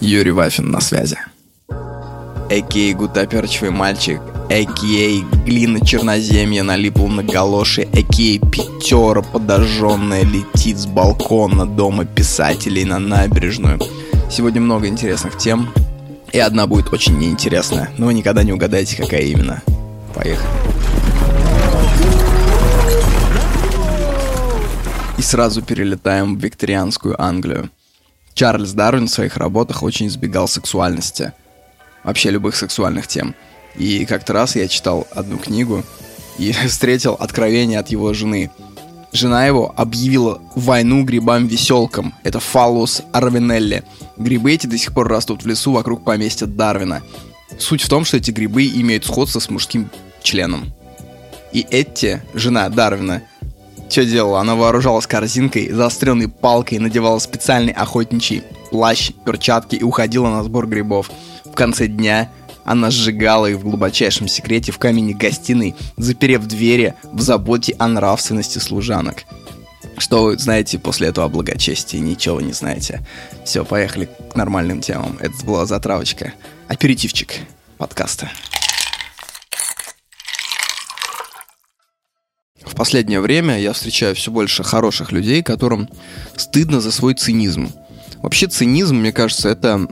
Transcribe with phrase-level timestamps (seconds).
[0.00, 1.16] Юрий Вафин на связи.
[2.50, 11.66] Экей гутоперчивый мальчик, Экей глина черноземья налипла на галоши, Экей пятера подожженная летит с балкона
[11.66, 13.78] дома писателей на набережную.
[14.28, 15.72] Сегодня много интересных тем,
[16.32, 19.62] и одна будет очень неинтересная, но вы никогда не угадаете, какая именно.
[20.12, 20.65] Поехали.
[25.18, 27.70] И сразу перелетаем в викторианскую Англию.
[28.34, 31.32] Чарльз Дарвин в своих работах очень избегал сексуальности.
[32.04, 33.34] Вообще любых сексуальных тем.
[33.76, 35.82] И как-то раз я читал одну книгу
[36.38, 38.50] и встретил откровение от его жены.
[39.12, 42.12] Жена его объявила войну грибам-веселкам.
[42.22, 43.84] Это фалус арвинелли.
[44.18, 47.02] Грибы эти до сих пор растут в лесу вокруг поместья Дарвина.
[47.58, 49.88] Суть в том, что эти грибы имеют сходство с мужским
[50.22, 50.72] членом.
[51.52, 53.22] И Этти, жена Дарвина,
[53.88, 54.40] что делала?
[54.40, 61.10] Она вооружалась корзинкой, заостренной палкой, надевала специальный охотничий плащ, перчатки и уходила на сбор грибов.
[61.44, 62.30] В конце дня
[62.64, 68.58] она сжигала их в глубочайшем секрете в камине гостиной, заперев двери в заботе о нравственности
[68.58, 69.24] служанок.
[69.98, 71.96] Что вы знаете после этого о благочестии?
[71.96, 73.00] Ничего не знаете.
[73.44, 75.16] Все, поехали к нормальным темам.
[75.20, 76.34] Это была затравочка.
[76.68, 77.34] Аперитивчик
[77.78, 78.30] подкаста.
[82.66, 85.88] В последнее время я встречаю все больше хороших людей, которым
[86.36, 87.70] стыдно за свой цинизм.
[88.20, 89.86] Вообще цинизм, мне кажется, это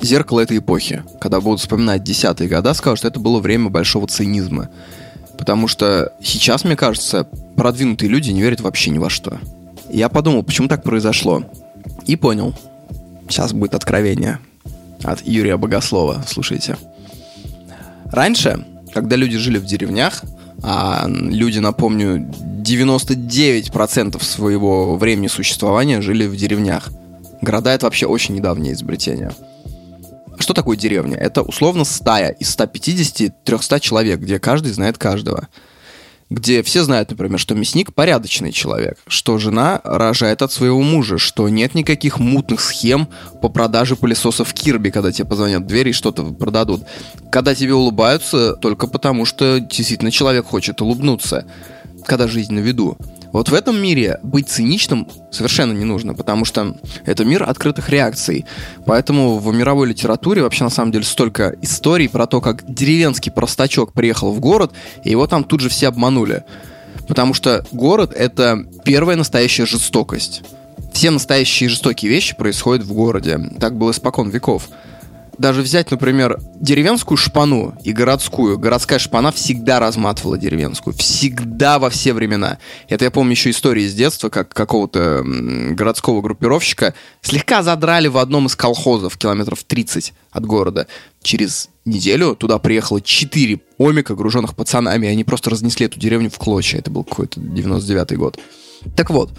[0.00, 1.02] зеркало этой эпохи.
[1.20, 4.70] Когда будут вспоминать десятые года, скажут, что это было время большого цинизма.
[5.36, 7.24] Потому что сейчас, мне кажется,
[7.56, 9.38] продвинутые люди не верят вообще ни во что.
[9.90, 11.44] Я подумал, почему так произошло.
[12.06, 12.54] И понял.
[13.28, 14.38] Сейчас будет откровение
[15.02, 16.24] от Юрия Богослова.
[16.26, 16.76] Слушайте.
[18.04, 20.22] Раньше, когда люди жили в деревнях,
[20.62, 22.30] а люди, напомню,
[22.62, 26.90] 99% своего времени существования жили в деревнях.
[27.40, 29.32] Города— это вообще очень недавнее изобретение.
[30.38, 31.16] Что такое деревня?
[31.16, 35.48] Это условно стая из 150-300 человек, где каждый знает каждого.
[36.32, 41.46] Где все знают, например, что мясник порядочный человек, что жена рожает от своего мужа, что
[41.50, 43.06] нет никаких мутных схем
[43.42, 46.84] по продаже пылесосов Кирби, когда тебе позвонят в дверь и что-то продадут.
[47.30, 51.44] Когда тебе улыбаются только потому, что действительно человек хочет улыбнуться,
[52.06, 52.96] когда жизнь на виду.
[53.32, 56.76] Вот в этом мире быть циничным совершенно не нужно, потому что
[57.06, 58.44] это мир открытых реакций.
[58.86, 63.92] Поэтому в мировой литературе вообще на самом деле столько историй про то, как деревенский простачок
[63.92, 64.72] приехал в город,
[65.02, 66.44] и его там тут же все обманули.
[67.08, 70.42] Потому что город— это первая настоящая жестокость.
[70.92, 73.40] Все настоящие жестокие вещи происходят в городе.
[73.58, 74.68] Так было испокон веков
[75.38, 78.58] даже взять, например, деревенскую шпану и городскую.
[78.58, 80.94] Городская шпана всегда разматывала деревенскую.
[80.94, 82.58] Всегда во все времена.
[82.88, 88.46] Это я помню еще истории из детства, как какого-то городского группировщика слегка задрали в одном
[88.46, 90.86] из колхозов, километров 30 от города.
[91.22, 96.38] Через неделю туда приехало 4 омика, груженных пацанами, и они просто разнесли эту деревню в
[96.38, 96.78] клочья.
[96.78, 98.38] Это был какой-то 99-й год.
[98.96, 99.30] Так вот,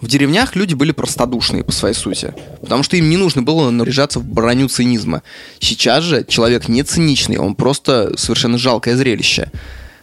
[0.00, 4.18] в деревнях люди были простодушные по своей сути, потому что им не нужно было наряжаться
[4.18, 5.22] в броню цинизма.
[5.58, 9.50] Сейчас же человек не циничный, он просто совершенно жалкое зрелище.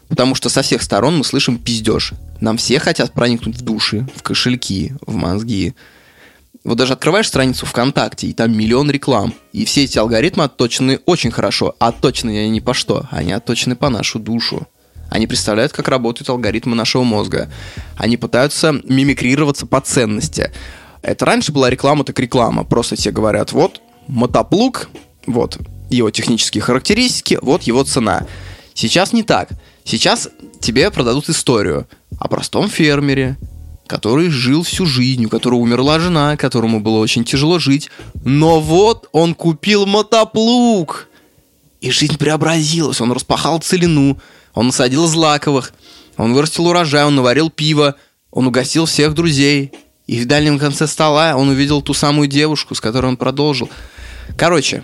[0.08, 2.14] Потому что со всех сторон мы слышим пиздеж.
[2.40, 5.74] Нам все хотят проникнуть в души, в кошельки, в мозги.
[6.64, 9.34] Вот даже открываешь страницу ВКонтакте, и там миллион реклам.
[9.52, 11.76] И все эти алгоритмы отточены очень хорошо.
[11.80, 14.68] Отточены они не по что, они отточены по нашу душу.
[15.10, 17.50] Они представляют, как работают алгоритмы нашего мозга.
[17.96, 20.52] Они пытаются мимикрироваться по ценности.
[21.02, 22.64] Это раньше была реклама, так реклама.
[22.64, 24.90] Просто тебе говорят, вот мотоплуг,
[25.26, 25.58] вот
[25.90, 28.26] его технические характеристики, вот его цена.
[28.74, 29.50] Сейчас не так.
[29.84, 30.30] Сейчас
[30.60, 31.88] тебе продадут историю
[32.20, 33.38] о простом фермере,
[33.88, 37.90] который жил всю жизнь, у которого умерла жена, которому было очень тяжело жить.
[38.24, 41.08] Но вот он купил мотоплуг.
[41.80, 43.00] И жизнь преобразилась.
[43.02, 44.20] Он распахал целину,
[44.58, 45.72] он насадил злаковых,
[46.18, 47.94] он вырастил урожай, он наварил пиво,
[48.32, 49.72] он угостил всех друзей.
[50.08, 53.70] И в дальнем конце стола он увидел ту самую девушку, с которой он продолжил.
[54.36, 54.84] Короче,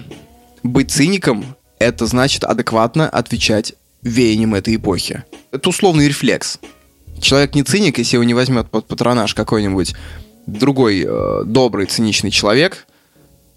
[0.62, 3.74] быть циником– это значит адекватно отвечать
[4.04, 5.24] веяниям этой эпохи.
[5.52, 6.60] Это условный рефлекс.
[7.20, 9.96] Человек не циник, если его не возьмет под патронаж какой-нибудь
[10.46, 12.86] другой э, добрый, циничный человек–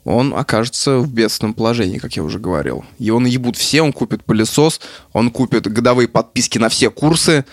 [0.06, 2.85] он окажется в бедственном положении, как я уже говорил.
[2.99, 4.81] Его наебут все, он купит пылесос,
[5.12, 7.44] он купит годовые подписки на все курсы,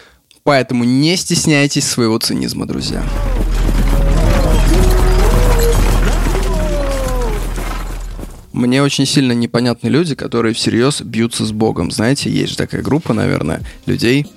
[0.44, 3.04] поэтому не стесняйтесь своего цинизма, друзья.
[8.52, 11.90] Мне очень сильно непонятны люди, которые всерьез бьются с Богом.
[11.90, 14.28] Знаете, есть же такая группа, наверное, людей,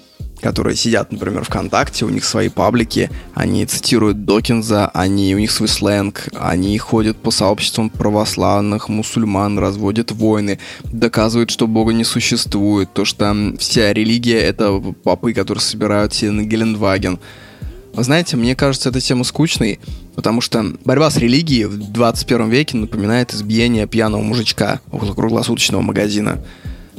[0.40, 5.68] которые сидят, например, ВКонтакте, у них свои паблики, они цитируют Докинза, они, у них свой
[5.68, 13.04] сленг, они ходят по сообществам православных, мусульман, разводят войны, доказывают, что Бога не существует, то,
[13.04, 17.18] что вся религия— это попы, которые собирают все на Гелендваген.
[17.94, 19.80] Вы знаете, мне кажется, эта тема скучной,
[20.14, 26.44] потому что борьба с религией в 21 веке напоминает избиение пьяного мужичка около круглосуточного магазина.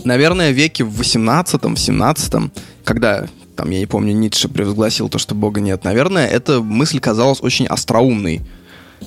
[0.03, 2.51] Наверное, веке в 18-м, в 17-м,
[2.83, 3.27] когда
[3.57, 7.65] там, я не помню, Ницше превозгласил то, что Бога нет, наверное, эта мысль казалась очень
[7.65, 8.41] остроумной,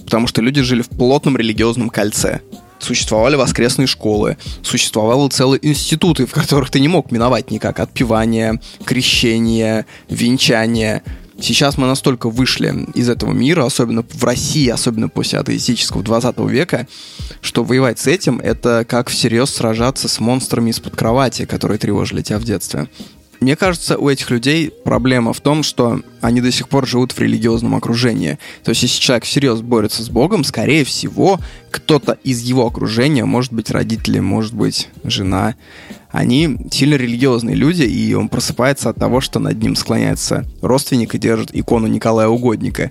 [0.04, 2.40] потому что люди жили в плотном религиозном кольце.
[2.80, 7.78] Существовали воскресные школы, существовали целые институты, в которых ты не мог миновать никак.
[7.78, 11.02] Отпевание, крещение, венчание.
[11.40, 16.86] Сейчас мы настолько вышли из этого мира, особенно в России, особенно после атеистического 20 века,
[17.40, 22.38] что воевать с этим— это как всерьез сражаться с монстрами из-под кровати, которые тревожили тебя
[22.38, 22.88] в детстве.
[23.40, 27.18] Мне кажется, у этих людей проблема в том, что они до сих пор живут в
[27.18, 28.38] религиозном окружении.
[28.62, 31.40] То есть, если человек всерьез борется с Богом, скорее всего,
[31.70, 35.54] кто-то из его окружения, может быть, родители, может быть, жена,
[36.12, 41.18] они сильно религиозные люди, и он просыпается от того, что над ним склоняется родственник и
[41.18, 42.90] держит икону Николая Угодника.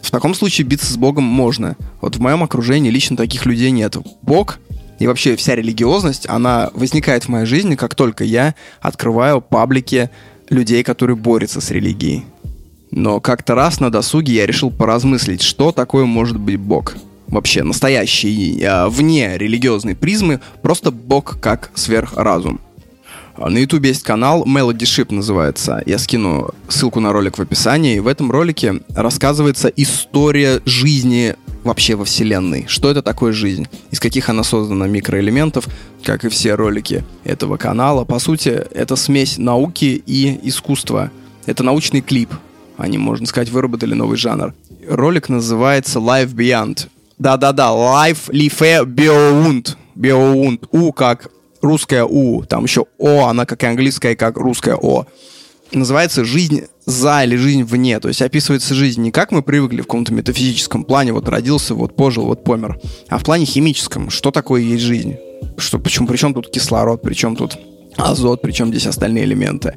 [0.00, 1.76] В таком случае биться с Богом можно.
[2.00, 3.96] Вот в моем окружении лично таких людей нет.
[4.22, 4.58] Бог
[4.98, 10.10] и вообще вся религиозность, она возникает в моей жизни, как только я открываю паблики
[10.48, 12.24] людей, которые борются с религией.
[12.90, 16.94] Но как-то раз на досуге я решил поразмыслить, что такое может быть Бог.
[17.34, 22.60] Вообще настоящий, а, вне религиозной призмы, просто Бог как сверхразум.
[23.36, 25.82] На YouTube есть канал Melody Ship называется.
[25.84, 27.98] Я скину ссылку на ролик в описании.
[27.98, 31.34] В этом ролике рассказывается история жизни
[31.64, 32.66] вообще во Вселенной.
[32.68, 33.66] Что это такое жизнь?
[33.90, 35.66] Из каких она создана микроэлементов,
[36.04, 38.04] как и все ролики этого канала.
[38.04, 41.10] По сути, это смесь науки и искусства.
[41.46, 42.30] Это научный клип.
[42.76, 44.54] Они, можно сказать, выработали новый жанр.
[44.88, 46.90] Ролик называется Life Beyond.
[47.24, 49.76] Да-да-да, Life Life Beyond.
[49.96, 50.68] Beyond.
[50.72, 51.30] У как
[51.62, 52.42] русская У.
[52.44, 55.06] Там еще О, она как и английская, как русская О
[55.72, 57.98] называется «Жизнь за» или «Жизнь вне».
[57.98, 61.96] То есть описывается жизнь не как мы привыкли в каком-то метафизическом плане, вот родился, вот
[61.96, 62.78] пожил, вот помер,
[63.08, 64.10] а в плане химическом.
[64.10, 65.16] Что такое есть жизнь?
[65.56, 67.56] Что, почему, причем тут кислород, причем тут
[67.96, 69.76] азот, причем здесь остальные элементы.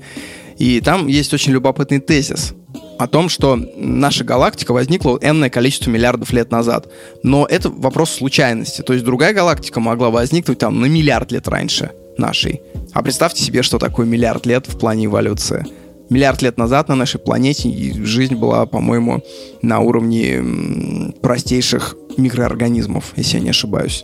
[0.57, 2.54] И там есть очень любопытный тезис
[2.98, 6.92] о том, что наша галактика возникла энное количество миллиардов лет назад.
[7.24, 8.81] Но это вопрос случайности.
[8.81, 12.62] То есть другая галактика могла возникнуть там на миллиард лет раньше нашей.
[12.94, 15.65] А представьте себе, что такое миллиард лет в плане эволюции
[16.09, 17.69] миллиард лет назад на нашей планете
[18.03, 19.24] жизнь была, по-моему,
[19.62, 24.03] на уровне простейших микроорганизмов, если я не ошибаюсь.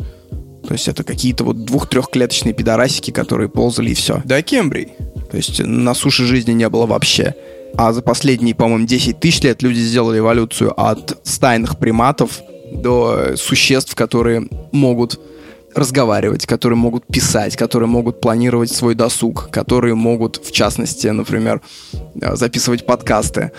[0.67, 4.21] То есть это какие-то вот двух-трехклеточные пидорасики, которые ползали и все.
[4.23, 4.89] Да, Кембрий.
[5.33, 7.33] То есть на суше жизни не было вообще.
[7.75, 12.39] А за последние, по-моему, 10 тысяч лет люди сделали эволюцию от стайных приматов
[12.71, 15.19] до существ, которые могут
[15.73, 21.61] разговаривать, которые могут писать, которые могут планировать свой досуг, которые могут, в частности, например,
[22.21, 23.53] э, записывать подкасты.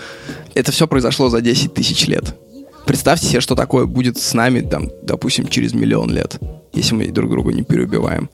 [0.53, 2.37] Это все произошло за 10 тысяч лет.
[2.85, 6.39] Представьте себе, что такое будет с нами, там, допустим, через миллион лет,
[6.71, 8.29] если мы друг друга не переубиваем.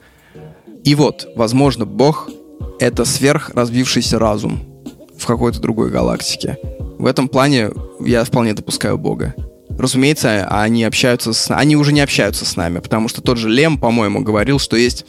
[0.84, 2.30] И вот, возможно, Бог—
[2.78, 4.60] это сверхразвившийся разум
[5.16, 6.58] в какой-то другой галактике.
[6.98, 9.34] В этом плане я вполне допускаю Бога
[9.78, 11.54] разумеется, они общаются с...
[11.54, 15.04] Они уже не общаются с нами, потому что тот же Лем, по-моему, говорил, что есть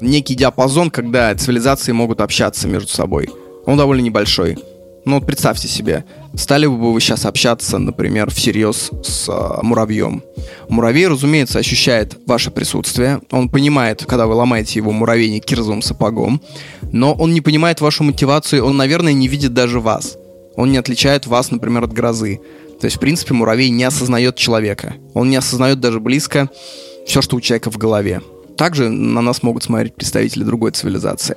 [0.00, 3.30] некий диапазон, когда цивилизации могут общаться между собой.
[3.66, 4.58] Он довольно небольшой.
[5.04, 10.22] Ну вот представьте себе, стали бы вы сейчас общаться, например, всерьез с э, муравьем.
[10.70, 13.20] Муравей, разумеется, ощущает ваше присутствие.
[13.30, 16.40] Он понимает, когда вы ломаете его муравейник кирзовым сапогом,
[16.90, 20.16] но он не понимает вашу мотивацию, он, наверное, не видит даже вас.
[20.56, 22.40] Он не отличает вас, например, от грозы.
[22.80, 24.94] То есть, в принципе, муравей не осознает человека.
[25.12, 26.48] Он не осознает даже близко
[27.06, 28.22] все, что у человека в голове.
[28.56, 31.36] Также на нас могут смотреть представители другой цивилизации.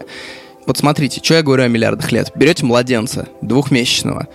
[0.68, 2.32] Вот смотрите, что я говорю о миллиардах лет.
[2.36, 4.28] Берете младенца, двухмесячного.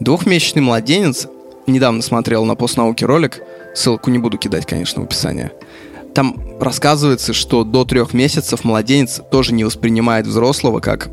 [0.00, 1.26] Двухмесячный младенец,
[1.66, 3.40] недавно смотрел на постнауке ролик,
[3.74, 5.50] ссылку не буду кидать, конечно, в описание.
[6.14, 11.08] Там рассказывается, что до трех месяцев младенец тоже не воспринимает взрослого как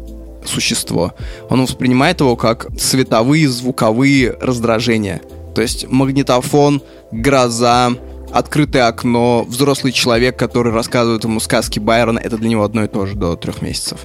[0.46, 1.14] существо.
[1.50, 5.22] Он воспринимает его как световые, звуковые раздражения.
[5.56, 7.92] То есть магнитофон, гроза,
[8.34, 13.06] открытое окно, взрослый человек, который рассказывает ему сказки Байрона, это для него одно и то
[13.06, 14.02] же до трех месяцев.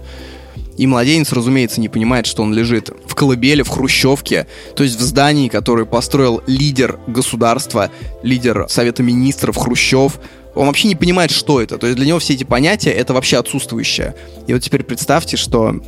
[0.80, 5.02] И младенец, разумеется, не понимает, что он лежит в колыбели, в хрущевке, то есть в
[5.02, 7.90] здании, которое построил лидер государства,
[8.22, 10.18] лидер Совета Министров Хрущев.
[10.54, 11.76] Он вообще не понимает, что это.
[11.76, 14.14] То есть для него все эти понятия— это вообще отсутствующее.
[14.46, 15.82] И вот теперь представьте, что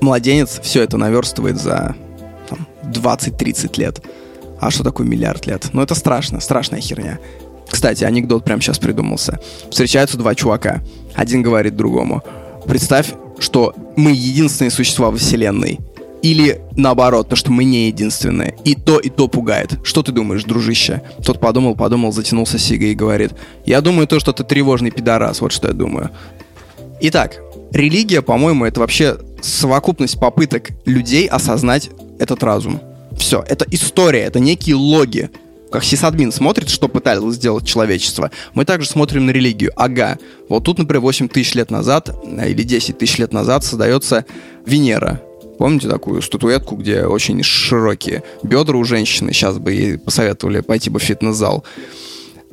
[0.00, 1.94] младенец все это наверстывает за
[2.48, 4.00] там, 20-30 лет.
[4.58, 5.68] А что такое миллиард лет?
[5.74, 7.18] Ну, это страшно, страшная херня.
[7.68, 9.40] Кстати, анекдот прямо сейчас придумался.
[9.68, 10.80] Встречаются два чувака.
[11.14, 12.24] Один говорит другому.
[12.66, 15.78] Представь, что мы единственные существа во Вселенной.
[16.22, 18.56] Или наоборот, то, что мы не единственные.
[18.64, 19.78] И то, и то пугает.
[19.84, 21.02] Что ты думаешь, дружище?
[21.24, 23.32] Тот подумал, подумал, затянулся сигой и говорит.
[23.64, 25.40] Я думаю то, что ты тревожный пидорас.
[25.40, 26.10] Вот что я думаю.
[27.00, 27.36] Итак,
[27.70, 32.80] религия, по-моему, это вообще совокупность попыток людей осознать этот разум.
[33.16, 35.30] Все, это история, это некие логи.
[35.70, 39.72] Как сисадмин смотрит, что пыталось сделать человечество, мы также смотрим на религию.
[39.76, 40.18] Ага,
[40.48, 44.24] вот тут, например, 8 тысяч лет назад э, или 10 тысяч лет назад создается
[44.64, 45.20] Венера.
[45.58, 49.32] Помните такую статуэтку, где очень широкие бедра у женщины?
[49.32, 51.64] Сейчас бы ей посоветовали пойти бы в фитнес-зал.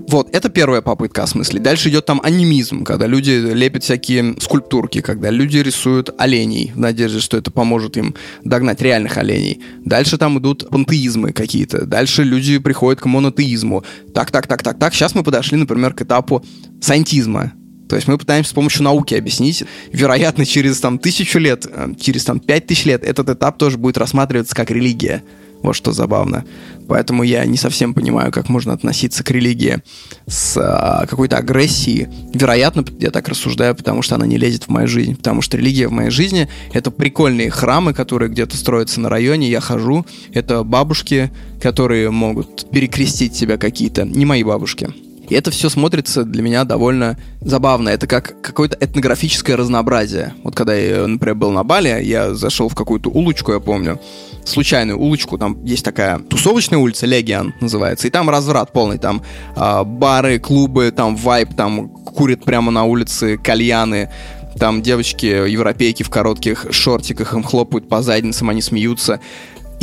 [0.08, 1.64] Вот, это первая попытка осмыслить.
[1.64, 7.20] Дальше идет там анимизм, когда люди лепят всякие скульптурки, когда люди рисуют оленей в надежде,
[7.20, 9.62] что это поможет им догнать реальных оленей.
[9.86, 11.86] Дальше там идут пантеизмы какие-то.
[11.86, 13.84] Дальше люди приходят к монотеизму.
[14.14, 14.94] Так, так, так, так, так.
[14.94, 16.44] Сейчас мы подошли, например, к этапу
[16.82, 17.54] сантизма.
[17.90, 19.64] То есть мы пытаемся с помощью науки объяснить.
[19.92, 23.98] Вероятно, через там тысячу лет, э, через там пять тысяч лет этот этап тоже будет
[23.98, 25.24] рассматриваться как религия.
[25.64, 26.46] Вот что забавно.
[26.88, 29.82] Поэтому я не совсем понимаю, как можно относиться к религии
[30.28, 32.10] с а, какой-то агрессией.
[32.34, 35.16] Вероятно, я так рассуждаю, потому что она не лезет в мою жизнь.
[35.16, 39.62] Потому что религия в моей жизни— это прикольные храмы, которые где-то строятся на районе, я
[39.62, 40.06] хожу.
[40.34, 44.04] Это бабушки, которые могут перекрестить себя какие-то.
[44.04, 44.90] Не мои бабушки.
[45.34, 47.90] И это все смотрится для меня довольно забавно.
[47.90, 50.36] Это как какое-то этнографическое разнообразие.
[50.44, 54.00] Вот когда я, например, был на Бали, я зашел в какую-то улочку, я помню,
[54.46, 59.24] случайную улочку, там есть такая тусовочная улица, Легиан называется, и там разврат полный, там
[59.56, 64.12] э, бары, клубы, там вайп, там курят прямо на улице кальяны,
[64.60, 69.20] там девочки, европейки в коротких шортиках, им хлопают по задницам, они смеются.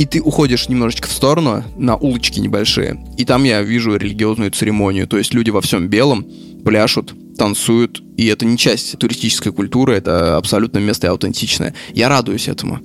[0.00, 5.06] И ты уходишь немножечко в сторону, на улочки небольшие, и там я вижу религиозную церемонию,
[5.06, 6.26] то есть люди во всем белом
[6.64, 11.74] пляшут, танцуют, и это не часть туристической культуры, это абсолютно место аутентичное.
[11.92, 12.80] Я радуюсь этому.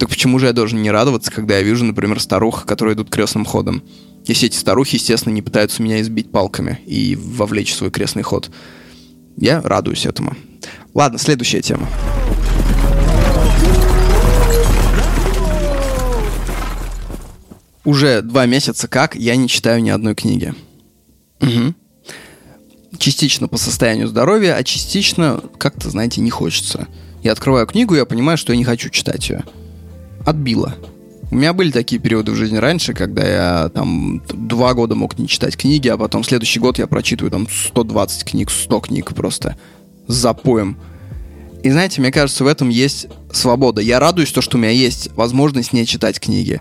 [0.00, 3.44] Так почему же я должен не радоваться, когда я вижу, например, старух, которые идут крестным
[3.44, 3.84] ходом?
[4.24, 8.50] Если эти старухи, естественно, не пытаются меня избить палками и вовлечь в свой крестный ход.
[9.36, 10.34] Я радуюсь этому.
[10.94, 11.86] Ладно, следующая тема.
[17.86, 20.52] Уже два месяца как я не читаю ни одной книги.
[21.40, 21.74] Угу.
[22.98, 26.88] Частично по состоянию здоровья, а частично как-то, знаете, не хочется.
[27.22, 29.44] Я открываю книгу, я понимаю, что я не хочу читать ее
[30.24, 30.74] отбило.
[31.30, 35.28] У меня были такие периоды в жизни раньше, когда я там два года мог не
[35.28, 39.56] читать книги, а потом следующий год я прочитываю там 120 книг, 100 книг просто
[40.08, 40.76] с запоем.
[41.62, 43.80] И знаете, мне кажется, в этом есть свобода.
[43.80, 46.60] Я радуюсь, то, что у меня есть возможность не читать книги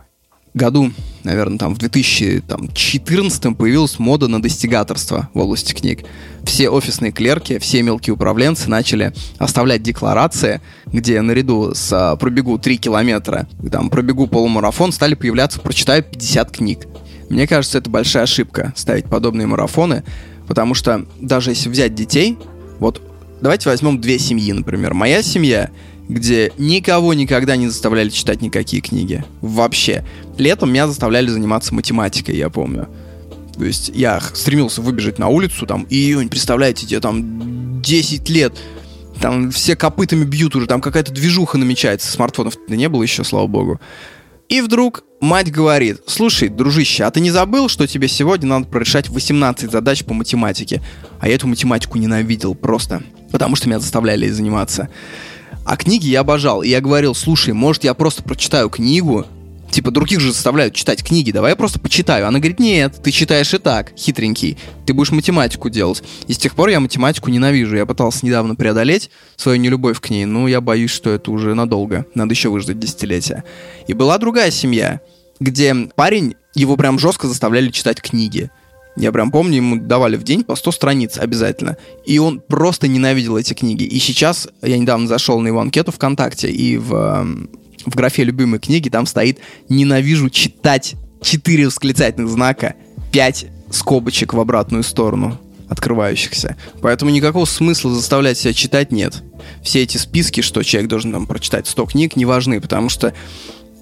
[0.56, 0.92] году,
[1.24, 6.06] наверное, там в 2014 появилась мода на достигаторство в области книг.
[6.44, 12.78] Все офисные клерки, все мелкие управленцы начали оставлять декларации, где наряду с а, пробегу 3
[12.78, 16.88] километра, там пробегу полумарафон, стали появляться прочитаю 50 книг.
[17.30, 20.04] Мне кажется, это большая ошибка ставить подобные марафоны,
[20.48, 22.38] потому что даже если взять детей,
[22.80, 23.02] вот
[23.42, 24.94] давайте возьмем две семьи, например.
[24.94, 25.70] Моя семья
[26.08, 29.24] где никого никогда не заставляли читать никакие книги.
[29.42, 30.06] Вообще.
[30.38, 32.88] Летом меня заставляли заниматься математикой, я помню.
[33.58, 38.54] То есть я стремился выбежать на улицу, там, июнь, представляете, тебе там 10 лет,
[39.22, 43.80] там все копытами бьют уже, там какая-то движуха намечается, смартфонов не было еще, слава богу.
[44.50, 49.10] И вдруг мать говорит, слушай, дружище, а ты не забыл, что тебе сегодня надо прорешать
[49.10, 50.84] 18 задач по математике?
[51.20, 54.90] А я эту математику ненавидел просто, потому что меня заставляли заниматься.
[55.66, 56.62] А книги я обожал.
[56.62, 59.26] И я говорил, слушай, может я просто прочитаю книгу,
[59.76, 62.30] Типа, других же заставляют читать книги, давай я просто почитаю.
[62.30, 64.58] Она говорит, нет, ты читаешь и так, хитренький.
[64.86, 66.02] Ты будешь математику делать.
[66.28, 67.76] И с тех пор я математику ненавижу.
[67.76, 72.06] Я пытался недавно преодолеть свою нелюбовь к ней, но я боюсь, что это уже надолго.
[72.16, 73.44] Надо еще выждать десятилетия.
[73.88, 75.02] И была другая семья,
[75.42, 78.52] где парень, его прям жестко заставляли читать книги.
[78.96, 81.78] Я прям помню, ему давали в день по 100 страниц обязательно.
[82.06, 83.84] И он просто ненавидел эти книги.
[83.84, 87.50] И сейчас, я недавно зашел на его анкету ВКонтакте, и в, эм,
[87.86, 92.76] в графе «Любимые книги» там стоит «Ненавижу читать» четыре восклицательных знака,
[93.12, 96.56] пять скобочек в обратную сторону открывающихся.
[96.82, 99.24] Поэтому никакого смысла заставлять себя читать нет.
[99.64, 103.14] Все эти списки, что человек должен там прочитать 100 книг, не важны, потому что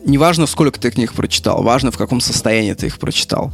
[0.06, 3.54] не важно, сколько ты книг прочитал, важно, в каком состоянии ты их прочитал.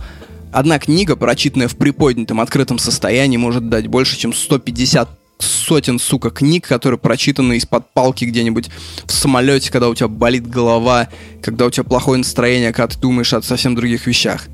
[0.51, 6.68] Одна книга, прочитанная в приподнятом открытом состоянии, может дать больше, чем 150 сотен, сука, книг,
[6.68, 8.70] которые прочитаны из-под палки где-нибудь
[9.06, 11.08] в самолете, когда у тебя болит голова,
[11.41, 14.48] когда у тебя плохое настроение, когда ты думаешь о совсем других вещах.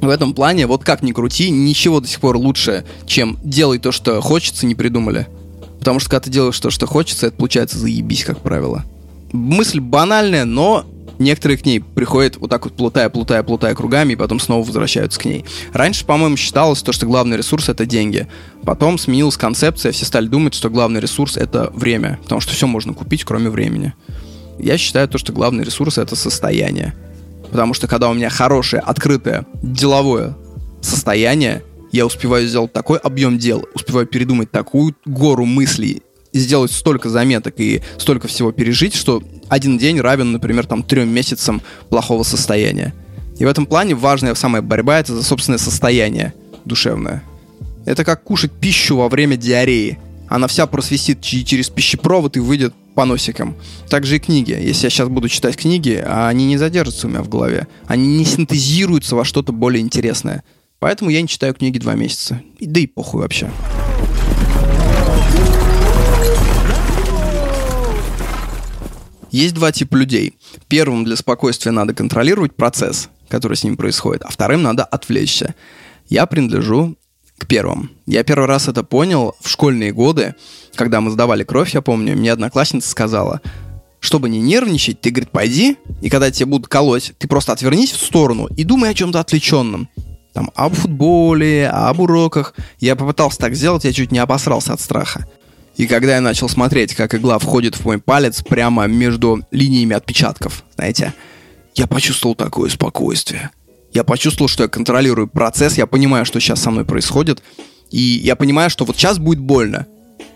[0.00, 3.92] В этом плане, вот как ни крути, ничего до сих пор лучше, чем делай то,
[3.92, 5.28] что хочется, не придумали.
[5.78, 8.84] Потому что когда ты делаешь то, что хочется, это получается заебись, как правило.
[9.32, 10.86] Мысль банальная, но
[11.18, 15.20] некоторые к ней приходят вот так вот плутая, плутая, плутая кругами, и потом снова возвращаются
[15.20, 15.44] к ней.
[15.72, 18.26] Раньше, по-моему, считалось то, что главный ресурс— это деньги.
[18.64, 22.94] Потом сменилась концепция, все стали думать, что главный ресурс— это время, потому что все можно
[22.94, 23.94] купить, кроме времени.
[24.58, 26.94] Я считаю то, что главный ресурс— это состояние.
[27.50, 30.36] Потому что когда у меня хорошее, открытое, деловое
[30.80, 36.02] состояние, я успеваю сделать такой объем дел, успеваю передумать такую гору мыслей,
[36.38, 41.62] сделать столько заметок и столько всего пережить, что один день равен, например, там трем месяцам
[41.88, 42.94] плохого состояния.
[43.38, 47.22] И в этом плане важная самая борьба это за собственное состояние душевное.
[47.84, 49.98] Это как кушать пищу во время диареи.
[50.28, 53.56] Она вся просвистит через пищепровод и выйдет по носикам.
[53.88, 54.52] Также и книги.
[54.52, 57.66] Если я сейчас буду читать книги, они не задержатся у меня в голове.
[57.86, 60.44] Они не синтезируются во что-то более интересное.
[60.78, 62.40] Поэтому я не читаю книги два месяца.
[62.60, 63.50] Да и похуй вообще.
[69.34, 70.34] Есть два типа людей.
[70.68, 75.56] Первым для спокойствия надо контролировать процесс, который с ним происходит, а вторым надо отвлечься.
[76.08, 76.96] Я принадлежу
[77.36, 77.90] к первым.
[78.06, 80.36] Я первый раз это понял в школьные годы,
[80.76, 83.40] когда мы сдавали кровь, я помню, мне одноклассница сказала,
[83.98, 88.06] чтобы не нервничать, ты, говорит, пойди, и когда тебе будут колоть, ты просто отвернись в
[88.06, 89.88] сторону и думай о чем-то отвлеченном.
[90.32, 92.54] Там, об футболе, об уроках.
[92.78, 95.26] Я попытался так сделать, я чуть не обосрался от страха.
[95.76, 100.62] И когда я начал смотреть, как игла входит в мой палец прямо между линиями отпечатков,
[100.76, 101.12] знаете,
[101.74, 103.50] я почувствовал такое спокойствие.
[103.92, 107.42] Я почувствовал, что я контролирую процесс, я понимаю, что сейчас со мной происходит,
[107.90, 109.86] и я понимаю, что вот сейчас будет больно.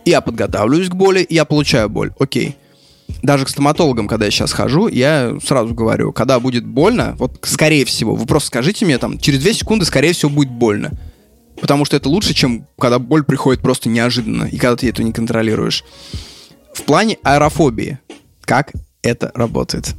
[0.04, 2.12] И я подготавливаюсь к боли, и я получаю боль.
[2.18, 2.56] Окей.
[3.22, 7.84] Даже к стоматологам, когда я сейчас хожу, я сразу говорю, когда будет больно, вот скорее
[7.84, 10.92] всего, вы просто скажите мне там, через 2 секунды, скорее всего, будет больно.
[11.60, 15.12] Потому что это лучше, чем когда боль приходит просто неожиданно, и когда ты это не
[15.12, 15.84] контролируешь.
[16.72, 17.98] В плане аэрофобии,
[18.42, 19.94] как это работает?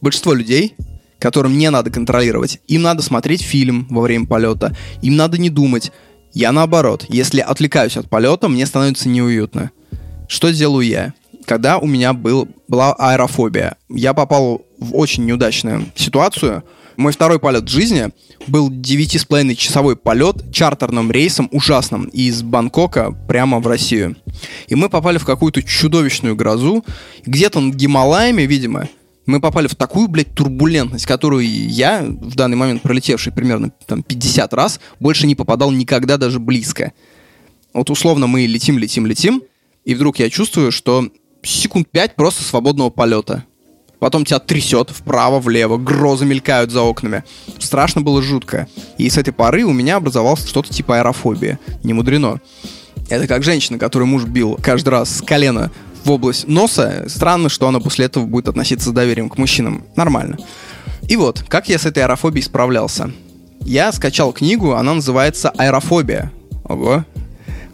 [0.00, 0.74] Большинство людей,
[1.18, 5.92] которым не надо контролировать, им надо смотреть фильм во время полета, им надо не думать.
[6.32, 9.70] Я наоборот, если отвлекаюсь от полета, мне становится неуютно.
[10.28, 11.14] Что делаю я?
[11.44, 16.62] Когда у меня был, была аэрофобия, я попал в очень неудачную ситуацию–
[16.96, 18.10] мой второй полет в жизни
[18.46, 24.16] был 9,5 часовой полет чартерным рейсом ужасным из Бангкока прямо в Россию.
[24.68, 26.84] И мы попали в какую-то чудовищную грозу.
[27.24, 28.88] Где-то над Гималаями, видимо,
[29.26, 34.52] мы попали в такую, блядь, турбулентность, которую я, в данный момент пролетевший примерно там 50
[34.54, 36.92] раз, больше не попадал никогда даже близко.
[37.72, 39.42] Вот условно мы летим, летим, летим,
[39.84, 41.08] и вдруг я чувствую, что
[41.42, 43.44] секунд 5 просто свободного полета
[44.02, 47.22] потом тебя трясет вправо, влево, грозы мелькают за окнами.
[47.60, 48.66] Страшно было жутко.
[48.98, 51.56] И с этой поры у меня образовалось что-то типа аэрофобии.
[51.84, 52.40] Не мудрено.
[53.08, 55.70] Это как женщина, которую муж бил каждый раз с колена
[56.04, 57.04] в область носа.
[57.06, 59.84] Странно, что она после этого будет относиться с доверием к мужчинам.
[59.94, 60.36] Нормально.
[61.08, 63.12] И вот, как я с этой аэрофобией справлялся.
[63.60, 66.32] Я скачал книгу, она называется «Аэрофобия».
[66.64, 67.04] Ого,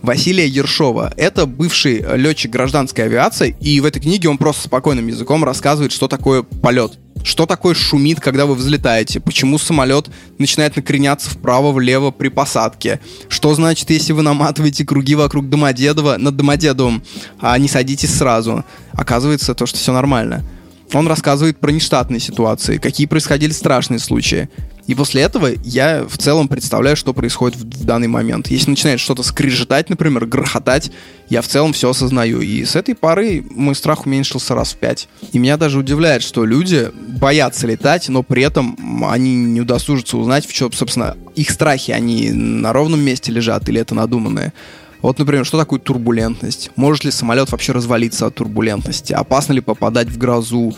[0.02, 1.12] Василия Ершова.
[1.16, 6.08] Это бывший летчик гражданской авиации, и в этой книге он просто спокойным языком рассказывает, что
[6.08, 6.98] такое полет.
[7.24, 9.20] Что такое шумит, когда вы взлетаете?
[9.20, 10.08] Почему самолет
[10.38, 13.00] начинает накреняться вправо-влево при посадке?
[13.28, 17.02] Что значит, если вы наматываете круги вокруг Домодедова над Домодедовым,
[17.40, 18.64] а не садитесь сразу?
[18.92, 20.44] Оказывается, то, что все нормально.
[20.92, 24.48] Он рассказывает про нештатные ситуации, какие происходили страшные случаи.
[24.86, 28.48] И после этого я в целом представляю, что происходит в, данный момент.
[28.48, 30.90] Если начинает что-то скрежетать, например, грохотать,
[31.28, 32.40] я в целом все осознаю.
[32.40, 35.08] И с этой поры мой страх уменьшился раз в пять.
[35.32, 40.46] И меня даже удивляет, что люди боятся летать, но при этом они не удосужатся узнать,
[40.46, 44.54] в чем, собственно, их страхи, они на ровном месте лежат или это надуманное.
[45.02, 46.70] Вот, например, что такое турбулентность?
[46.76, 49.12] Может ли самолет вообще развалиться от турбулентности?
[49.12, 50.74] Опасно ли попадать в грозу?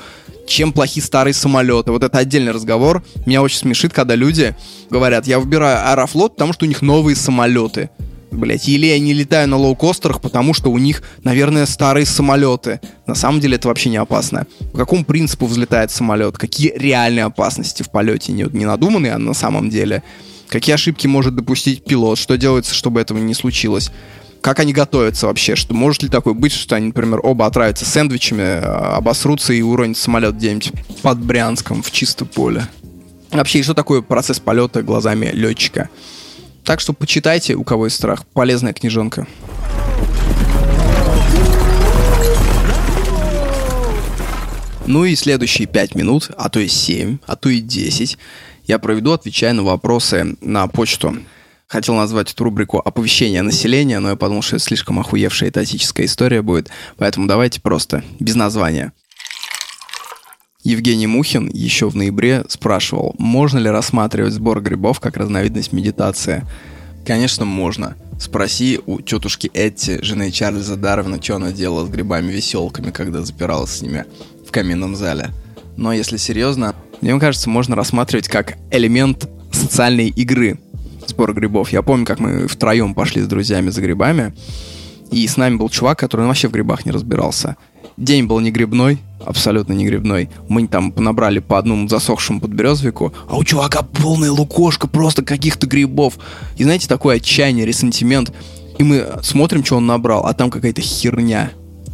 [0.46, 1.92] Чем плохи старые самолеты?
[1.92, 3.02] Вот это отдельный разговор.
[3.24, 4.54] Меня очень смешит, когда люди
[4.90, 7.90] говорят, я выбираю Аэрофлот, потому что у них новые самолеты.
[8.30, 12.80] Блять, или я не летаю на лоукостерах, потому что у них, наверное, старые самолеты.
[13.06, 14.46] На самом деле это вообще не опасно.
[14.72, 16.38] По какому принципу взлетает самолет?
[16.38, 18.33] Какие реальные опасности в полете?
[18.33, 20.02] Не, не надуманные, а на самом деле
[20.50, 23.90] какие ошибки может допустить пилот, что делается, чтобы этого не случилось.
[24.40, 25.54] Как они готовятся вообще?
[25.54, 29.96] Что, может ли такое быть, что они, например, оба отравятся сэндвичами, а, обосрутся и уронят
[29.96, 32.66] самолет где-нибудь под Брянском в чисто поле?
[33.30, 35.88] Вообще, что такое процесс полета глазами летчика?
[36.64, 38.26] Так что почитайте, у кого есть страх.
[38.32, 39.26] Полезная книжонка.
[44.86, 48.18] Ну и следующие 5 минут, а то и 7, а то и 10
[48.70, 51.16] я проведу, отвечая на вопросы на почту.
[51.66, 56.40] Хотел назвать эту рубрику «Оповещение населения», но я подумал, что это слишком охуевшая этатическая история
[56.40, 58.92] будет, поэтому давайте просто без названия.
[60.62, 66.46] Евгений Мухин еще в ноябре спрашивал, можно ли рассматривать сбор грибов как разновидность медитации.
[67.04, 67.96] Конечно, можно.
[68.20, 73.83] Спроси у тетушки Этти, жены Чарльза Дарвина, что она делала с грибами-веселками, когда запиралась с
[73.83, 74.04] ними
[74.46, 75.30] в каминном зале.
[75.76, 80.58] Но если серьезно, мне кажется, можно рассматривать как элемент социальной игры
[81.06, 81.72] сбор грибов.
[81.72, 84.34] Я помню, как мы втроем пошли с друзьями за грибами,
[85.10, 87.56] и с нами был чувак, который вообще в грибах не разбирался.
[87.96, 90.30] День был не грибной, абсолютно не грибной.
[90.48, 96.18] Мы там набрали по одному засохшему подберезовику, а у чувака полная лукошка просто каких-то грибов.
[96.56, 98.32] И знаете, такое отчаяние, ресентимент.
[98.78, 101.50] И мы смотрим, что он набрал, а там какая-то херня.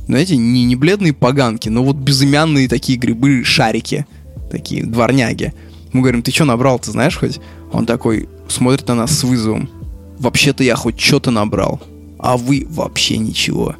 [0.06, 4.06] Знаете, не, не бледные поганки, но вот безымянные такие грибы-шарики.
[4.50, 5.52] Такие дворняги.
[5.92, 7.40] Мы говорим, ты что набрал, ты знаешь хоть?
[7.72, 9.70] Он такой смотрит на нас с вызовом.
[10.18, 11.80] Вообще-то я хоть что-то набрал,
[12.18, 13.76] а вы вообще ничего.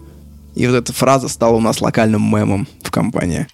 [0.55, 3.47] И вот эта фраза стала у нас локальным мемом в компании.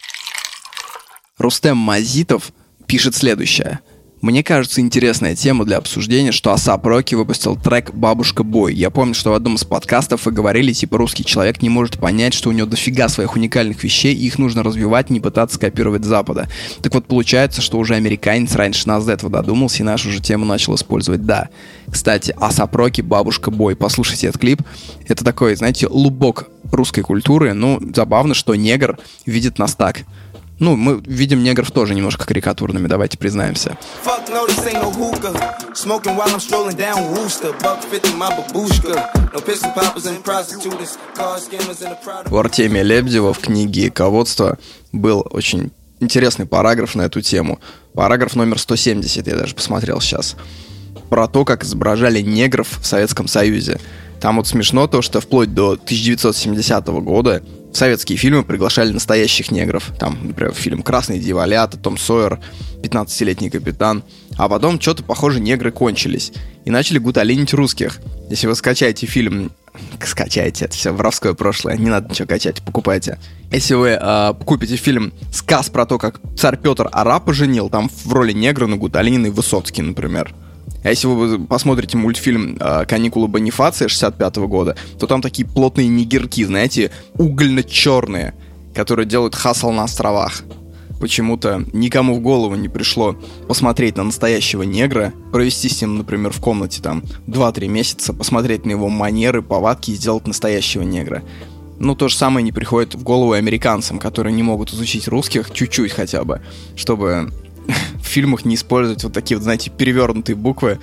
[1.39, 2.53] Рустем Мазитов
[2.87, 3.81] пишет следующее.
[4.23, 8.73] Мне кажется, интересная тема для обсуждения, что Асап Роки выпустил трек «Бабушка Бой».
[8.73, 12.33] Я помню, что в одном из подкастов вы говорили, типа, русский человек не может понять,
[12.33, 16.49] что у него дофига своих уникальных вещей, и их нужно развивать, не пытаться копировать Запада.
[16.83, 20.45] Так вот, получается, что уже американец раньше нас до этого додумался, и нашу же тему
[20.45, 21.27] начал использовать.
[21.27, 21.49] Да.
[21.91, 23.75] Кстати, Асап Роки «Бабушка Бой».
[23.75, 24.63] Послушайте этот клип.
[25.09, 27.55] Это такой, знаете, лубок русской культуры.
[27.55, 30.03] Ну, забавно, что негр видит нас так.
[30.63, 33.77] Ну, мы видим негров тоже немножко карикатурными, давайте признаемся.
[42.31, 44.57] У Артемия Лебедева в книге «Ководство»
[44.93, 47.59] был очень интересный параграф на эту тему.
[47.95, 50.37] Параграф номер 170, я даже посмотрел сейчас.
[51.11, 53.81] Про то, как изображали негров в Советском Союзе.
[54.21, 59.91] Там вот смешно то, что вплоть до 1970 года в советские фильмы приглашали настоящих негров.
[59.99, 62.41] Там, например, фильм «Красные дьяволята», «Том Сойер»,
[62.83, 64.03] «15-летний капитан».
[64.37, 66.33] А потом что-то, похоже, негры кончились.
[66.65, 68.01] И начали гуталинить русских.
[68.31, 69.51] Если вы скачаете фильм
[70.05, 73.19] скачайте, это все воровское прошлое, не надо ничего качать, покупайте.
[73.51, 78.13] Если вы э, купите фильм «Сказ про то, как царь Петр арапа женил», там в
[78.13, 80.35] роли негра на Гуталинин и Высоцкий, например.
[80.83, 85.89] А если вы посмотрите мультфильм э, «Каникулы Бонифация» 65 -го года, то там такие плотные
[85.89, 88.35] нигерки, знаете, угольно-черные,
[88.75, 90.43] которые делают хасл на островах.
[91.01, 93.17] Почему-то никому в голову не пришло
[93.49, 98.71] посмотреть на настоящего негра, провести с ним, например, в комнате там 2-3 месяца, посмотреть на
[98.71, 101.25] его манеры, повадки и сделать настоящего негра.
[101.81, 105.91] Ну, то же самое не приходит в голову американцам, которые не могут изучить русских чуть-чуть
[105.91, 106.41] хотя бы,
[106.77, 107.33] чтобы
[108.03, 110.81] в фильмах не использовать вот такие вот, знаете, перевернутые буквы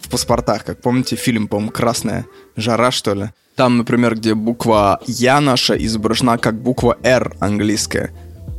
[0.00, 0.64] в паспортах.
[0.64, 3.30] Как помните, фильм, по-моему, «Красная жара», что ли?
[3.56, 8.10] Там, например, где буква «Я» наша изображена как буква «Р» английская.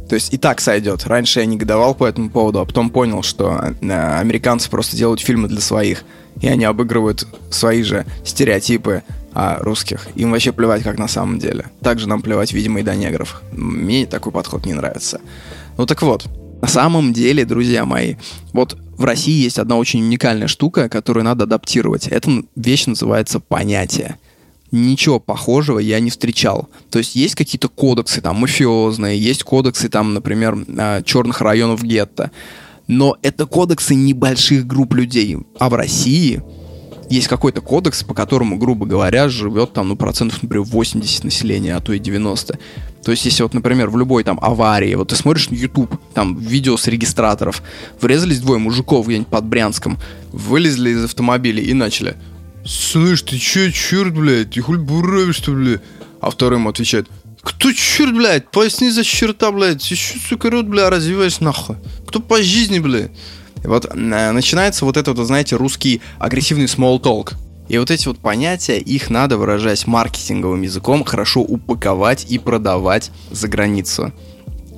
[0.08, 1.06] То есть и так сойдет.
[1.08, 5.48] Раньше я негодовал по этому поводу, а потом понял, что э, американцы просто делают фильмы
[5.48, 6.04] для своих.
[6.42, 10.08] И они обыгрывают свои же стереотипы о русских.
[10.16, 11.66] Им вообще плевать, как на самом деле.
[11.82, 13.42] Также нам плевать, видимо, и до негров.
[13.52, 15.22] Мне такой подход не нравится.
[15.78, 16.28] Ну так вот,
[16.64, 18.16] на самом деле, друзья мои,
[18.54, 22.08] вот в России есть одна очень уникальная штука, которую надо адаптировать.
[22.08, 24.16] Эта вещь называется понятие.
[24.72, 26.70] Ничего похожего я не встречал.
[26.90, 32.32] То есть есть какие-то кодексы там мафиозные, есть кодексы там, например, а, черных районов гетто.
[32.88, 35.36] Но это кодексы небольших групп людей.
[35.60, 36.42] А в России
[37.10, 41.82] есть какой-то кодекс, по которому, грубо говоря, живет там, ну, процентов, например, 80 населения, а
[41.82, 42.58] то и 90.
[43.04, 46.38] То есть, если вот, например, в любой там аварии, вот ты смотришь на YouTube, там
[46.38, 47.62] видео с регистраторов,
[48.00, 50.00] врезались двое мужиков где-нибудь под Брянском,
[50.32, 52.16] вылезли из автомобиля и начали.
[52.66, 55.82] Слышь, ты че, черт, блядь, ты хуй буравишь, что, блядь?
[56.22, 57.08] А второй ему отвечает,
[57.42, 59.96] кто черт, блядь, поясни за черта, блядь, что,
[60.30, 61.76] сука, рот, блядь, развиваешь нахуй?
[62.08, 63.12] Кто по жизни, блядь?
[63.64, 67.34] Вот э, начинается вот этот, вот, знаете, русский агрессивный small talk.
[67.70, 73.48] И вот эти вот понятия, их надо выражать маркетинговым языком, хорошо упаковать и продавать за
[73.48, 74.12] границу.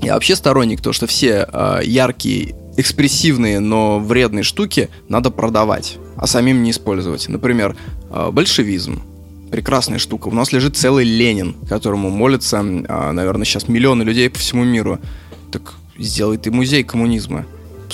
[0.02, 6.28] Я вообще сторонник то, что все э, яркие, экспрессивные, но вредные штуки надо продавать, а
[6.28, 7.28] самим не использовать.
[7.28, 7.76] Например,
[8.12, 9.02] э, большевизм.
[9.50, 10.28] Прекрасная штука.
[10.28, 15.00] У нас лежит целый Ленин, которому молятся, э, наверное, сейчас миллионы людей по всему миру.
[15.52, 17.46] Так сделай ты музей коммунизма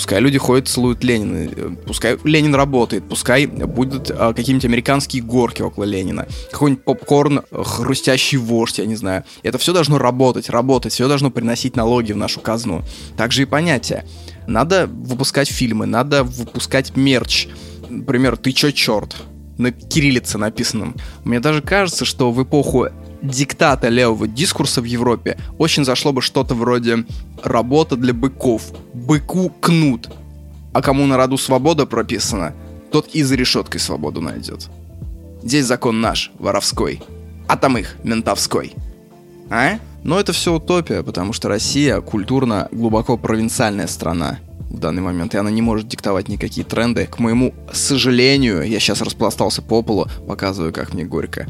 [0.01, 1.47] Пускай люди ходят, целуют Ленина.
[1.55, 3.07] э, Пускай Ленин работает.
[3.07, 6.25] Пускай будут а, какие-нибудь американские горки около Ленина.
[6.51, 9.25] Какой-нибудь попкорн, э, хрустящий вождь, я не знаю.
[9.43, 10.91] Это все должно работать, работать.
[10.91, 12.81] Все должно приносить налоги в нашу казну.
[13.15, 14.03] Также и понятия.
[14.47, 17.47] Надо выпускать фильмы, надо выпускать мерч.
[17.87, 19.15] Например, «Ты чё, черт?»
[19.59, 20.95] на кириллице написанном.
[21.25, 22.87] Мне даже кажется, что в эпоху
[23.21, 27.05] диктата левого дискурса в Европе очень зашло бы что-то вроде
[27.43, 30.09] «работа для быков», «быку кнут»,
[30.73, 32.53] а кому на роду свобода прописана,
[32.91, 34.69] тот и за решеткой свободу найдет.
[35.43, 37.01] Здесь закон наш, воровской,
[37.47, 38.73] а там их, ментовской.
[39.49, 39.79] А?
[40.03, 45.37] Но это все утопия, потому что Россия культурно глубоко провинциальная страна в данный момент, и
[45.37, 47.05] она не может диктовать никакие тренды.
[47.05, 51.47] К моему сожалению, я сейчас распластался по полу, показываю, как мне горько.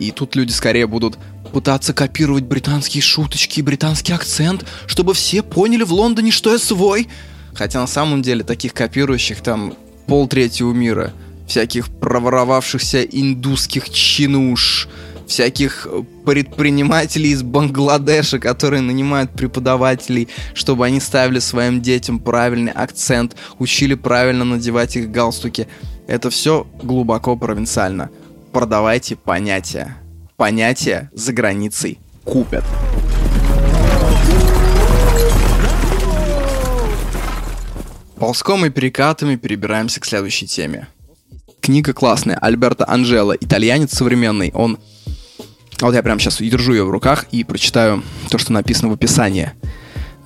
[0.00, 1.18] И тут люди скорее будут
[1.52, 7.08] пытаться копировать британские шуточки и британский акцент, чтобы все поняли в Лондоне, что я свой.
[7.54, 9.74] Хотя на самом деле таких копирующих там
[10.06, 11.12] полтретьего мира.
[11.46, 14.88] Всяких проворовавшихся индусских чинуш,
[15.26, 15.86] всяких
[16.24, 24.44] предпринимателей из Бангладеша, которые нанимают преподавателей, чтобы они ставили своим детям правильный акцент, учили правильно
[24.44, 25.68] надевать их галстуки.
[26.06, 28.10] Это все глубоко провинциально.
[28.52, 29.96] Продавайте понятия.
[30.36, 32.64] Понятия за границей купят.
[38.16, 40.88] Ползком и перекатами перебираемся к следующей теме.
[41.60, 42.36] Книга классная.
[42.36, 44.50] Альберто Анджело, итальянец современный.
[44.52, 44.78] Он
[45.80, 49.52] вот я прямо сейчас держу ее в руках и прочитаю то, что написано в описании.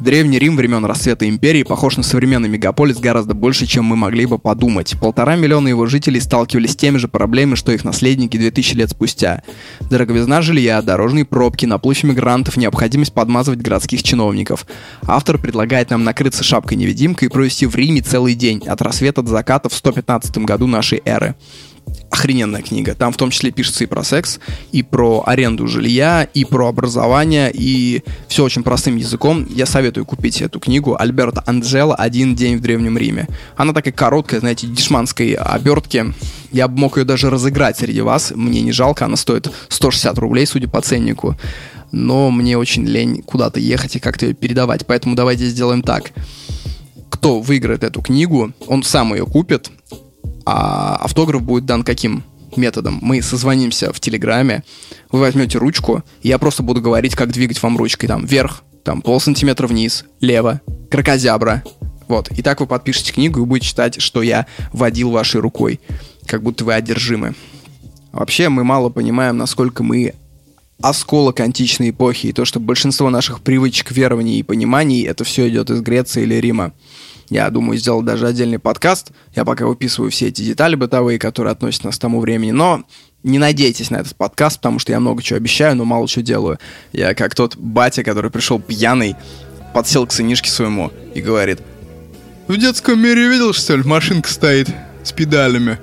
[0.05, 4.39] Древний Рим времен расцвета империи похож на современный мегаполис гораздо больше, чем мы могли бы
[4.39, 4.95] подумать.
[5.01, 9.43] Полтора миллиона его жителей сталкивались с теми же проблемами, что их наследники 2000 лет спустя.
[9.89, 14.67] Дороговизна жилья, дорожные пробки, наплыв мигрантов, необходимость подмазывать городских чиновников.
[15.07, 19.71] Автор предлагает нам накрыться шапкой-невидимкой и провести в Риме целый день, от рассвета до заката
[19.71, 21.35] в 115 году нашей эры
[22.11, 22.95] охрененная книга.
[22.95, 24.39] Там в том числе пишется и про секс,
[24.73, 29.47] и про аренду жилья, и про образование, и все очень простым языком.
[29.51, 33.29] Я советую купить эту книгу Альберта Анджела «Один день в Древнем Риме».
[33.57, 36.15] Она такая короткая, знаете, дешманской обертки.
[36.53, 38.33] Я бы мог ее даже разыграть среди вас.
[38.35, 41.37] Мне не жалко, она стоит 160 рублей, судя по ценнику.
[41.91, 44.87] Но мне очень лень куда-то ехать и как-то ее передавать.
[44.87, 46.13] Поэтому давайте сделаем так.
[47.11, 49.71] Кто выиграет эту книгу, он сам ее купит,
[50.45, 52.25] а автограф будет дан каким
[52.57, 52.99] методом?
[53.03, 54.63] Мы созвонимся в Телеграме,
[55.11, 58.07] вы возьмете ручку, и я просто буду говорить, как двигать вам ручкой.
[58.07, 61.63] Там вверх, там пол сантиметра вниз, лево, крокозябра.
[62.09, 62.31] Вот.
[62.33, 65.81] И так вы подпишете книгу и будете читать, что я водил вашей рукой.
[66.27, 67.35] Как будто вы одержимы.
[68.13, 70.15] Вообще, мы мало понимаем, насколько мы
[70.81, 75.71] осколок античной эпохи, и то, что большинство наших привычек, верований и пониманий, это все идет
[75.71, 76.73] из Греции или Рима.
[77.29, 79.13] Я думаю сделать даже отдельный подкаст.
[79.35, 82.51] Я пока выписываю все эти детали бытовые, которые относятся к тому времени.
[82.51, 82.85] Но
[83.23, 86.59] не надейтесь на этот подкаст, потому что я много чего обещаю, но мало чего делаю.
[86.93, 89.17] Я как тот батя, который пришел пьяный,
[89.73, 91.61] подсел к сынишке своему и говорит,
[92.47, 94.69] «В детском мире видел, что ли, машинка стоит
[95.03, 95.79] с педалями?»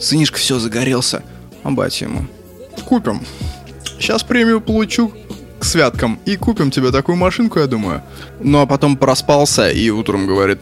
[0.00, 1.22] Сынишка все загорелся.
[1.64, 2.26] А батя ему,
[2.84, 3.20] «Купим.
[3.98, 5.12] Сейчас премию получу
[5.64, 8.02] святкам и купим тебе такую машинку, я думаю».
[8.40, 10.58] Ну а потом проспался и утром говорит,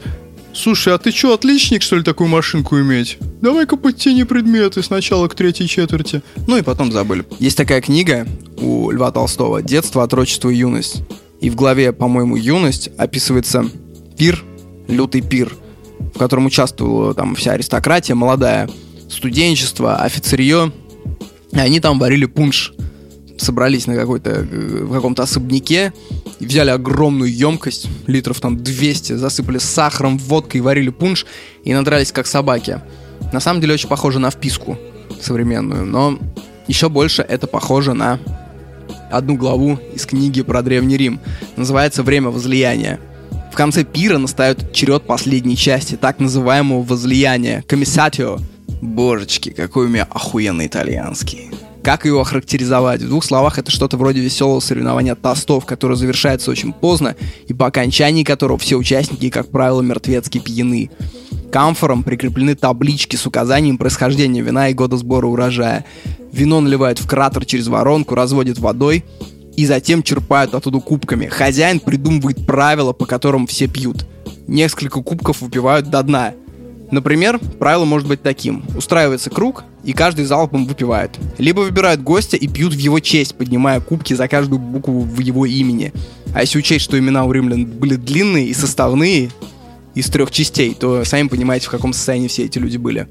[0.55, 3.17] Слушай, а ты что, отличник, что ли, такую машинку иметь?
[3.41, 6.23] Давай-ка подтяни предметы сначала к третьей четверти.
[6.47, 7.25] Ну и потом забыли.
[7.38, 8.27] Есть такая книга
[8.59, 11.03] у Льва Толстого «Детство, отрочество и юность».
[11.41, 13.65] И в главе, по-моему, «Юность» описывается
[14.19, 14.45] пир,
[14.88, 15.57] лютый пир,
[16.15, 18.69] в котором участвовала там вся аристократия, молодая,
[19.09, 20.71] студенчество, офицерье.
[21.53, 22.75] И они там варили пунш
[23.42, 25.92] собрались на какой-то, в каком-то особняке,
[26.40, 31.26] взяли огромную емкость, литров там 200, засыпали сахаром, водкой, варили пунш
[31.64, 32.81] и надрались как собаки.
[33.33, 34.78] На самом деле очень похоже на вписку
[35.20, 36.18] современную, но
[36.66, 38.18] еще больше это похоже на
[39.11, 41.20] одну главу из книги про Древний Рим.
[41.57, 42.98] Называется «Время возлияния».
[43.52, 48.38] В конце пира настает черед последней части, так называемого возлияния, комиссатио.
[48.81, 51.50] Божечки, какой у меня охуенный итальянский.
[51.83, 53.03] Как его охарактеризовать?
[53.03, 57.16] В двух словах, это что-то вроде веселого соревнования тостов, которое завершается очень поздно,
[57.49, 60.90] и по окончании которого все участники, как правило, мертвецки пьяны.
[61.51, 65.85] К амфорам прикреплены таблички с указанием происхождения вина и года сбора урожая.
[66.33, 69.05] Вино наливают в кратер через воронку, разводят водой
[69.57, 71.27] и затем черпают оттуда кубками.
[71.27, 74.07] Хозяин придумывает правила, по которым все пьют.
[74.47, 76.33] Несколько кубков выпивают до дна.
[76.92, 78.64] Например, правило может быть таким.
[78.76, 81.18] Устраивается круг, и каждый залпом выпивает.
[81.38, 85.46] Либо выбирают гостя и пьют в его честь, поднимая кубки за каждую букву в его
[85.46, 85.94] имени.
[86.35, 89.31] А если учесть, что имена у римлян были длинные и составные,
[89.94, 93.09] из трех частей, то сами понимаете, в каком состоянии все эти люди были.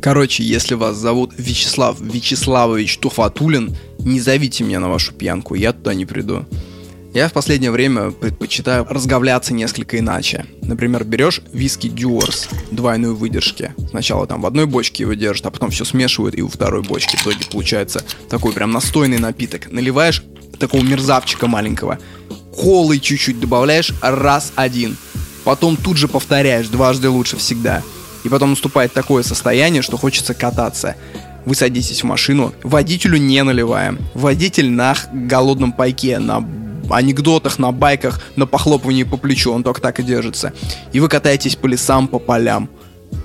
[0.00, 5.94] Короче, если вас зовут Вячеслав Вячеславович Туфатулин, не зовите меня на вашу пьянку, я туда
[5.94, 6.46] не приду.
[7.14, 10.44] Я в последнее время предпочитаю разговляться несколько иначе.
[10.60, 13.72] Например, берешь виски Дюорс двойной выдержки.
[13.88, 17.16] Сначала там в одной бочке его держат, а потом все смешивают и во второй бочке.
[17.16, 19.72] В итоге получается такой прям настойный напиток.
[19.72, 20.22] Наливаешь
[20.58, 21.98] такого мерзавчика маленького.
[22.54, 24.96] Колы чуть-чуть добавляешь раз один.
[25.44, 27.82] Потом тут же повторяешь, дважды лучше всегда.
[28.22, 30.94] И потом наступает такое состояние, что хочется кататься.
[31.46, 33.98] Вы садитесь в машину, водителю не наливаем.
[34.12, 36.46] Водитель на голодном пайке, на
[36.96, 40.52] анекдотах, на байках, на похлопывании по плечу, он только так и держится.
[40.92, 42.68] И вы катаетесь по лесам, по полям.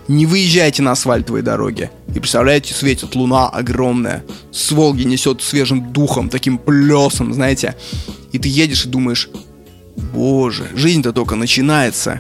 [0.08, 1.90] Не выезжайте на асфальтовые дороги.
[2.10, 4.24] И представляете, светит луна огромная.
[4.52, 7.76] С Волги несет свежим духом, таким плесом, знаете.
[8.32, 9.30] И ты едешь и думаешь,
[10.14, 12.20] боже, жизнь-то только начинается.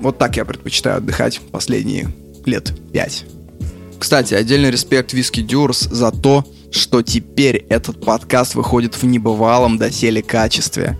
[0.00, 2.08] Вот так я предпочитаю отдыхать последние
[2.44, 3.24] лет пять.
[3.98, 10.22] Кстати, отдельный респект Виски Дюрс за то, что теперь этот подкаст выходит в небывалом доселе
[10.22, 10.98] качестве.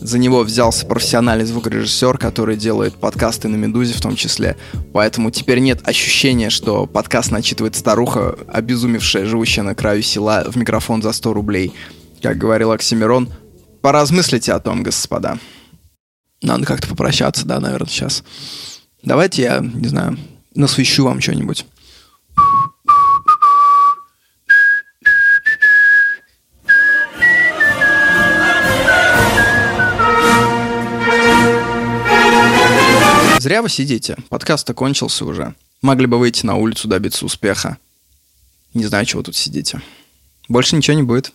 [0.00, 4.56] За него взялся профессиональный звукорежиссер, который делает подкасты на «Медузе» в том числе.
[4.92, 11.00] Поэтому теперь нет ощущения, что подкаст начитывает старуха, обезумевшая, живущая на краю села, в микрофон
[11.00, 11.72] за 100 рублей.
[12.20, 13.32] Как говорил Оксимирон,
[13.80, 15.38] поразмыслите о том, господа.
[16.42, 18.24] Надо как-то попрощаться, да, наверное, сейчас.
[19.02, 20.18] Давайте я, не знаю,
[20.54, 21.64] насвещу вам что-нибудь.
[33.44, 34.16] Зря вы сидите.
[34.30, 35.54] Подкаст кончился уже.
[35.82, 37.76] Могли бы выйти на улицу, добиться успеха.
[38.72, 39.82] Не знаю, чего тут сидите.
[40.48, 41.30] Больше ничего не будет.